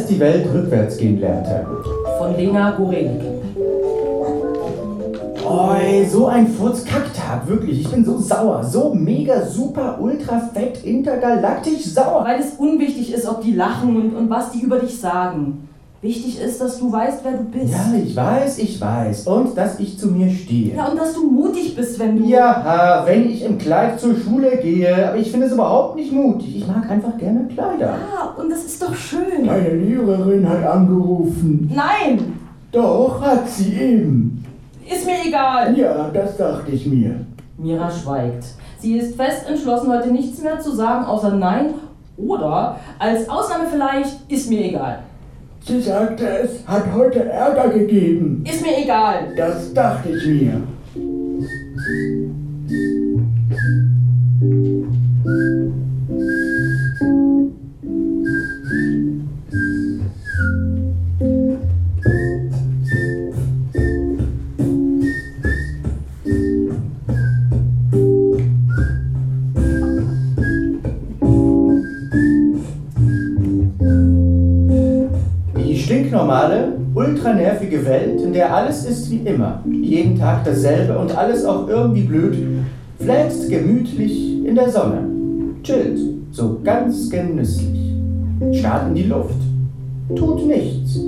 [0.00, 1.66] als die Welt rückwärts gehen lernte.
[2.18, 3.20] Von Lena Gorelik.
[5.44, 7.80] Oi, so ein Furzkacktag, wirklich.
[7.80, 8.62] Ich bin so sauer.
[8.64, 12.24] So mega, super, ultra fett, intergalaktisch sauer.
[12.24, 15.68] Weil es unwichtig ist, ob die lachen und, und was die über dich sagen.
[16.02, 17.72] Wichtig ist, dass du weißt, wer du bist.
[17.74, 19.26] Ja, ich weiß, ich weiß.
[19.26, 20.74] Und dass ich zu mir stehe.
[20.74, 22.24] Ja, und dass du mutig bist, wenn du.
[22.24, 25.08] Ja, wenn ich im Kleid zur Schule gehe.
[25.08, 26.56] Aber ich finde es überhaupt nicht mutig.
[26.56, 27.96] Ich mag einfach gerne Kleider.
[28.14, 29.44] Ja, und das ist doch schön.
[29.44, 31.70] Meine Lehrerin hat angerufen.
[31.74, 32.38] Nein,
[32.72, 34.42] Doch, hat sie eben.
[34.90, 35.76] ist mir egal.
[35.78, 37.14] Ja, das dachte ich mir.
[37.58, 38.44] Mira schweigt.
[38.78, 41.74] Sie ist fest entschlossen, heute nichts mehr zu sagen, außer Nein
[42.16, 45.00] oder als Ausnahme vielleicht, ist mir egal.
[45.62, 48.44] Sie sagte, es hat heute Ärger gegeben.
[48.48, 49.32] Ist mir egal.
[49.36, 50.62] Das dachte ich mir.
[75.90, 81.68] Stinknormale, ultranervige Welt, in der alles ist wie immer, jeden Tag dasselbe und alles auch
[81.68, 82.36] irgendwie blöd,
[83.00, 84.98] fläzt gemütlich in der Sonne,
[85.64, 85.98] chillt,
[86.30, 87.92] so ganz genüsslich,
[88.52, 89.34] starrt in die Luft,
[90.14, 91.00] tut nichts,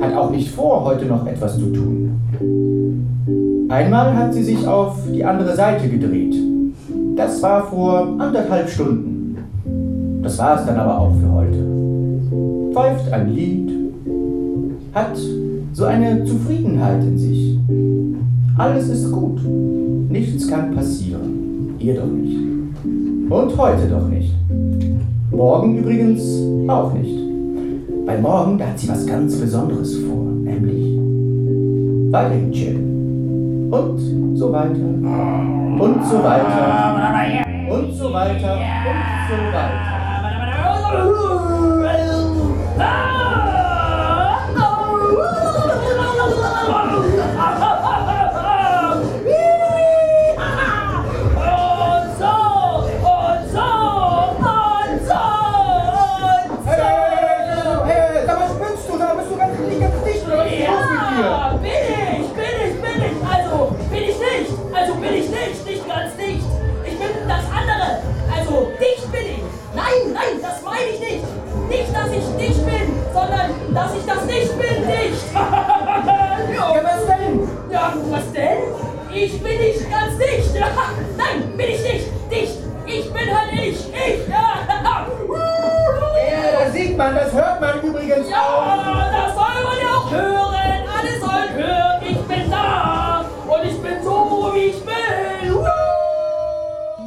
[0.00, 3.68] hat auch nicht vor, heute noch etwas zu tun.
[3.68, 6.34] Einmal hat sie sich auf die andere Seite gedreht.
[7.14, 9.38] Das war vor anderthalb Stunden.
[10.20, 12.74] Das war es dann aber auch für heute.
[12.74, 13.83] Pfeift ein Lied,
[14.94, 15.18] hat
[15.72, 17.58] so eine Zufriedenheit in sich.
[18.56, 19.40] Alles ist gut,
[20.08, 21.74] nichts kann passieren.
[21.80, 22.38] Ihr doch nicht.
[23.28, 24.32] Und heute doch nicht.
[25.32, 26.22] Morgen übrigens
[26.68, 27.18] auch nicht.
[28.06, 31.00] Weil morgen, da hat sie was ganz Besonderes vor, nämlich
[32.12, 33.68] weiterhin chillen.
[33.72, 34.76] Und so weiter.
[34.76, 36.94] Und so weiter.
[37.68, 38.58] Und so weiter.
[38.60, 38.72] Und
[39.28, 39.94] so weiter.
[41.02, 41.53] Und
[70.94, 71.24] ich nicht.
[71.68, 75.24] Nicht, dass ich dicht bin, sondern, dass ich das nicht bin, dicht.
[76.54, 77.48] Ja, was denn?
[77.70, 78.58] Ja, was denn?
[79.12, 80.54] Ich bin nicht ganz dicht.
[81.16, 82.06] Nein, bin ich nicht.
[82.30, 82.58] Dicht.
[82.86, 83.78] Ich bin halt ich.
[83.92, 84.28] Ich.
[84.28, 85.06] Ja,
[86.42, 88.30] Ja, das sieht man, das hört man übrigens auch.
[88.32, 90.84] ja das soll man ja auch hören.
[90.96, 92.02] Alle sollen hören.
[92.02, 93.24] Ich bin da.
[93.48, 94.94] Und ich bin so, wie ich bin.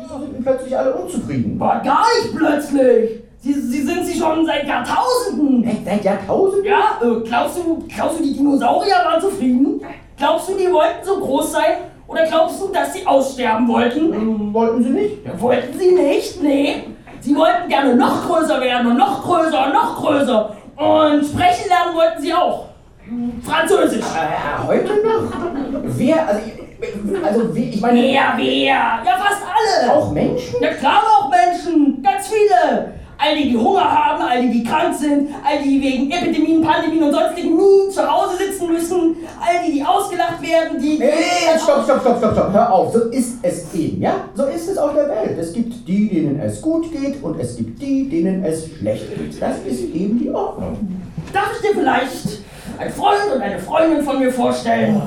[0.02, 1.60] Wieso sind plötzlich alle unzufrieden?
[1.60, 3.22] War gar nicht plötzlich.
[3.48, 5.64] Sie, sie sind sie schon seit Jahrtausenden.
[5.66, 6.66] Echt, seit Jahrtausenden?
[6.66, 9.82] Ja, äh, glaubst du, glaubst du, die Dinosaurier waren zufrieden?
[10.18, 11.78] Glaubst du, die wollten so groß sein?
[12.08, 14.14] Oder glaubst du, dass sie aussterben wollten?
[14.14, 15.26] Hm, Wollten sie nicht?
[15.26, 16.42] Ja, wollten sie nicht?
[16.44, 16.84] Nee.
[17.22, 20.56] Sie wollten gerne noch größer werden und noch größer und noch größer.
[20.76, 22.66] Und sprechen lernen wollten sie auch.
[23.44, 24.04] Französisch.
[24.04, 25.32] Äh, heute noch?
[25.98, 26.42] Wer, also,
[27.24, 28.66] also ich meine, Wer, wer?
[28.66, 29.94] Ja, fast alle.
[29.94, 30.56] auch Menschen?
[30.62, 32.02] Ja, klar auch Menschen.
[32.04, 32.97] Ganz viele.
[33.28, 37.04] All die, die Hunger haben, all die, die krank sind, all die wegen Epidemien, Pandemien
[37.04, 40.98] und sonstigen nie zu Hause sitzen müssen, all die, die ausgelacht werden, die...
[40.98, 44.14] Hey, stopp, stopp, stopp, stopp, stopp, hör auf, so ist es eben, ja?
[44.34, 45.38] So ist es auf der Welt.
[45.38, 49.42] Es gibt die, denen es gut geht und es gibt die, denen es schlecht geht.
[49.42, 50.78] Das ist eben die Ordnung.
[51.34, 52.44] Darf ich dir vielleicht
[52.80, 55.02] einen Freund und eine Freundin von mir vorstellen?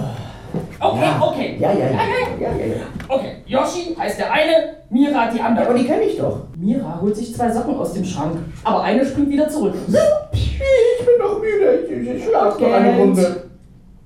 [0.81, 1.21] Okay, Ja.
[1.21, 1.57] okay.
[1.61, 1.91] Ja, ja, ja.
[1.91, 1.99] ja,
[2.41, 2.57] ja.
[2.57, 2.83] ja, ja.
[3.09, 5.67] Okay, Yoshi heißt der eine, Mira die andere.
[5.67, 6.41] Aber die kenne ich doch.
[6.57, 9.75] Mira holt sich zwei Socken aus dem Schrank, aber eine springt wieder zurück.
[10.33, 10.59] Ich
[11.07, 11.85] bin noch müde.
[11.87, 12.97] Ich, ich, ich schlaf noch eine.
[12.99, 13.51] Runde.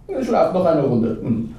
[0.08, 1.08] Ich schlaf noch eine Runde.
[1.22, 1.54] Hm.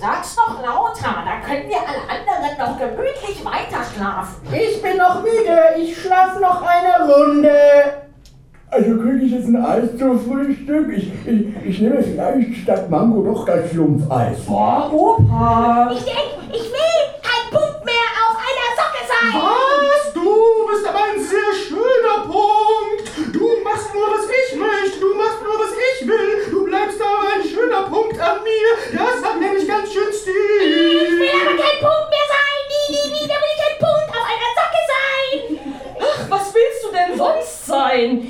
[0.00, 4.36] Sag's noch lauter, da können wir alle anderen noch gemütlich weiter schlafen.
[4.52, 5.58] Ich bin noch müde.
[5.76, 7.50] Ich schlaf noch eine Runde.
[8.70, 10.92] Also kriege ich jetzt ein Eis zum Frühstück?
[10.94, 14.44] Ich, ich, ich nehme vielleicht statt Mango doch das Schlumpfeis.
[14.44, 15.90] Boah, Opa.
[15.92, 19.40] Ich denk, ich will kein Punkt mehr auf einer Socke sein.
[19.40, 20.12] Was?
[20.12, 20.20] Du
[20.70, 23.34] bist aber ein sehr schöner Punkt.
[23.34, 25.00] Du machst nur, was ich möchte.
[25.00, 26.50] Du machst nur, was ich will.
[26.50, 28.68] Du bleibst aber ein schöner Punkt an mir.
[28.92, 31.16] Das hat nämlich ganz schön Ich Stil.
[31.16, 32.56] will aber kein Punkt mehr sein.
[32.68, 35.34] Nie, nie wieder will ich ein Punkt auf einer Socke sein.
[36.04, 38.28] Ach, was willst du denn sonst sein?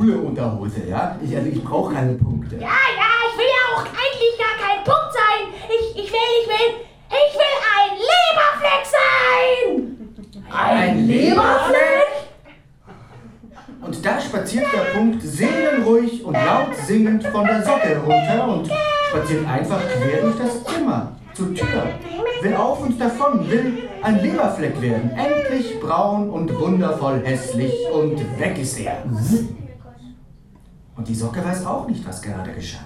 [0.00, 1.16] Coole Unterhose, ja?
[1.22, 2.56] Ich, also ich brauche keine Punkte.
[2.56, 5.40] Ja, ja, ich will ja auch eigentlich gar kein Punkt sein.
[5.68, 6.68] Ich, ich will, ich will,
[7.10, 9.66] ich will ein Leberfleck sein.
[10.50, 12.10] Ein Leberfleck?
[13.82, 18.70] Und da spaziert der Punkt seelenruhig und laut singend von der Socke runter und
[19.10, 21.86] spaziert einfach quer durch das Zimmer zur Tür.
[22.42, 25.10] Will auf und davon, will ein Leberfleck werden.
[25.10, 29.04] Endlich braun und wundervoll hässlich und weg ist er.
[30.96, 32.84] Und die Socke weiß auch nicht, was gerade geschah.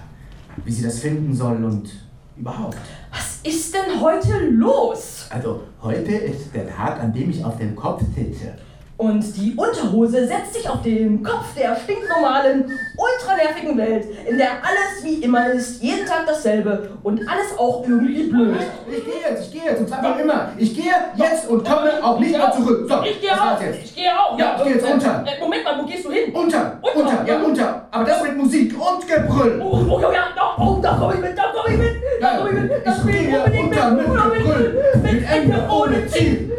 [0.63, 1.89] Wie sie das finden soll und
[2.37, 2.77] überhaupt.
[3.11, 5.27] Was ist denn heute los?
[5.29, 8.55] Also, heute ist der Tag, an dem ich auf dem Kopf sitze.
[8.97, 15.03] Und die Unterhose setzt sich auf den Kopf der stinknormalen, ultranervigen Welt, in der alles
[15.03, 18.55] wie immer ist, jeden Tag dasselbe und alles auch irgendwie blöd.
[18.89, 20.49] Ich gehe jetzt, ich gehe jetzt, und zwar immer.
[20.57, 22.85] Ich gehe jetzt und komme auch nicht mehr zurück.
[22.87, 23.63] So, Ich gehe das war's auch.
[23.63, 23.83] jetzt.
[23.83, 24.39] Ich gehe auch.
[24.39, 25.25] Ja, ich gehe jetzt äh, unter.
[25.27, 26.33] Äh, Moment mal, wo gehst du hin?
[26.33, 26.95] Unter, Unter.
[26.97, 27.87] unter, ja, unter.
[27.91, 29.61] Aber das mit Musik und Gebrüll.
[29.61, 32.37] Oh, oh, ja, ja, da, oh, da komm ich mit, da komm ich mit, da
[32.37, 36.51] komm ich mit, das Ich gehe unbedingt unter mit Gebrüll, mit Ende ohne Ziel.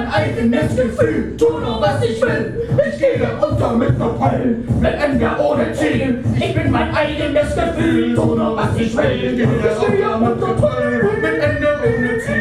[0.00, 2.54] Mein eigenes Gefühl, tu nur was ich will.
[2.90, 6.24] Ich gehe unter mit Gebrüll, mit Ende ohne Ziel.
[6.36, 9.04] Ich bin mein eigenes Gefühl, tu nur was ich will.
[9.04, 12.40] Ich gehe unter mit Gebrüll, mit Ende ohne Ziel.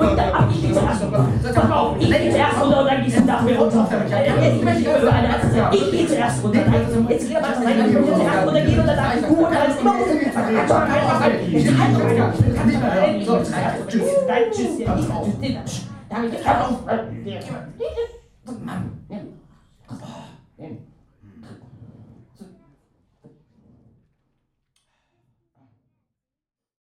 [0.00, 1.26] Und dann ab, ich gehe zuerst runter.
[1.72, 3.88] Auf, ich gehe zuerst runter und dann du nach mir runter.
[4.10, 5.68] Äh, Ich möchte eine Erste sein.
[5.72, 6.58] Ich gehe zuerst runter.
[7.10, 9.70] Jetzt geh mal rein, ich möchte zuerst runtergehen und dann sag ich, du und dann
[9.70, 10.06] ist immer nicht.
[11.52, 12.89] Ich kann nicht mehr.
[13.92, 14.16] Ich gehe zuerst.
[14.16, 14.26] Tschüss.
[14.26, 14.78] Nein, tschüss.
[14.78, 16.32] Ja, ich-
[20.58, 20.89] tschüss.